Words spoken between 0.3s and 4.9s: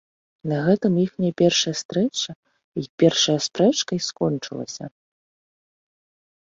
На гэтым іхняя першая стрэча й першая спрэчка й скончылася.